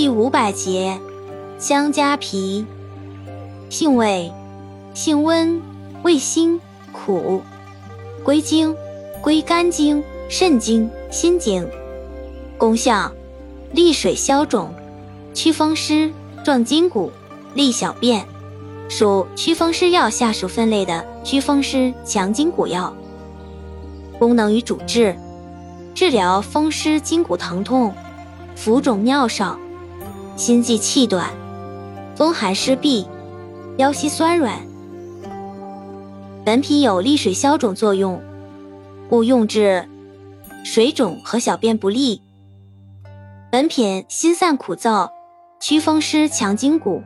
[0.00, 0.98] 第五百节，
[1.58, 2.64] 香加皮。
[3.68, 4.32] 性味：
[4.94, 5.60] 性温，
[6.02, 6.58] 味辛，
[6.90, 7.42] 苦。
[8.24, 8.74] 归经：
[9.20, 11.68] 归肝经、肾经、心经。
[12.56, 13.12] 功效：
[13.72, 14.72] 利水消肿，
[15.34, 16.10] 祛风湿，
[16.42, 17.12] 壮筋骨，
[17.52, 18.24] 利小便。
[18.88, 22.90] 属祛风湿药下属分类的祛风湿强筋骨药。
[24.18, 25.14] 功能与主治：
[25.94, 27.92] 治疗风湿筋骨疼痛、
[28.56, 29.58] 浮肿尿少、
[30.40, 31.30] 心悸气短、
[32.16, 33.06] 风寒湿痹。
[33.76, 34.58] 腰膝酸软，
[36.46, 38.22] 本品有利水消肿作用，
[39.10, 39.86] 故用治
[40.64, 42.22] 水肿和小便不利。
[43.52, 45.10] 本品辛散苦燥，
[45.60, 47.02] 祛风湿强筋骨，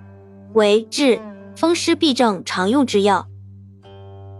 [0.53, 1.20] 为治
[1.56, 3.27] 风湿痹症常用之药。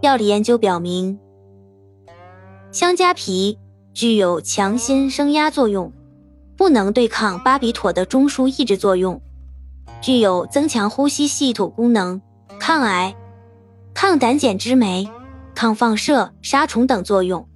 [0.01, 1.19] 药理研究表明，
[2.71, 3.57] 香加皮
[3.93, 5.91] 具有强心升压作用，
[6.57, 9.21] 不能对抗巴比妥的中枢抑制作用。
[10.01, 12.21] 具有增强呼吸系统功能、
[12.59, 13.15] 抗癌、
[13.93, 15.09] 抗胆碱之酶、
[15.55, 17.47] 抗放射、杀虫等作用。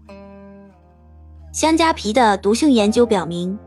[1.52, 3.58] 香加皮的毒性研究表明，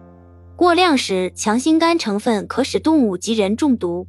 [0.57, 4.07] 过量时强心苷成分可使动物及人中毒，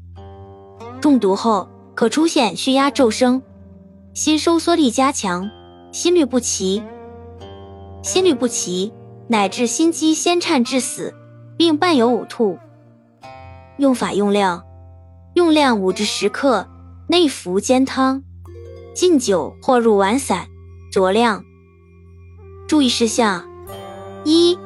[1.02, 3.42] 中毒后可出现血压骤升、
[4.14, 5.50] 心收缩力加强、
[5.92, 6.82] 心律不齐、
[8.02, 8.94] 心律不齐
[9.28, 11.14] 乃至心肌先颤致死，
[11.58, 12.58] 并伴有呕吐。
[13.78, 14.64] 用法用量：
[15.34, 16.68] 用量五至十克，
[17.08, 18.24] 内服煎汤，
[18.94, 20.48] 浸酒或入丸散，
[20.92, 21.44] 酌量。
[22.68, 23.44] 注意事项：
[24.24, 24.58] 一、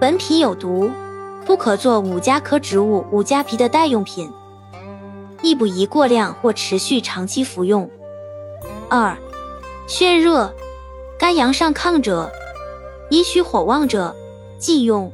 [0.00, 0.90] 本品有毒，
[1.44, 4.30] 不可做五加科植物五加皮的代用品，
[5.42, 7.90] 亦不宜过量或持续长期服用。
[8.88, 9.16] 二、
[9.86, 10.54] 血热、
[11.18, 12.30] 肝阳上亢者、
[13.14, 14.12] 阴虚火旺者
[14.58, 15.12] 忌用。